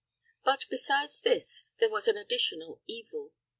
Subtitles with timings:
[0.43, 3.33] But besides this there was an additional evil.